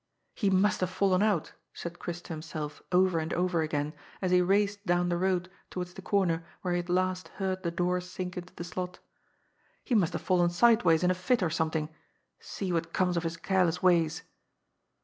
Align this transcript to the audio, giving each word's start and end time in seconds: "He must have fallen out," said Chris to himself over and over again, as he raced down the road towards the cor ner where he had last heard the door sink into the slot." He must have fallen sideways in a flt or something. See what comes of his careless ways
"He 0.33 0.49
must 0.49 0.79
have 0.79 0.89
fallen 0.89 1.21
out," 1.21 1.51
said 1.75 1.99
Chris 1.99 2.21
to 2.21 2.33
himself 2.33 2.81
over 2.91 3.19
and 3.19 3.31
over 3.35 3.61
again, 3.61 3.93
as 4.19 4.31
he 4.31 4.41
raced 4.41 4.83
down 4.83 5.09
the 5.09 5.15
road 5.15 5.47
towards 5.69 5.93
the 5.93 6.01
cor 6.01 6.25
ner 6.25 6.43
where 6.63 6.73
he 6.73 6.77
had 6.79 6.89
last 6.89 7.27
heard 7.37 7.61
the 7.61 7.69
door 7.69 8.01
sink 8.01 8.35
into 8.35 8.55
the 8.55 8.63
slot." 8.63 8.97
He 9.85 9.93
must 9.93 10.13
have 10.13 10.23
fallen 10.23 10.49
sideways 10.49 11.03
in 11.03 11.11
a 11.11 11.13
flt 11.13 11.43
or 11.43 11.51
something. 11.51 11.87
See 12.39 12.73
what 12.73 12.93
comes 12.93 13.15
of 13.15 13.21
his 13.21 13.37
careless 13.37 13.83
ways 13.83 14.23